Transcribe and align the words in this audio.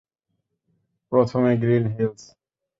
প্রথমে 1.11 1.51
green 1.61 1.83
hills. 1.95 2.21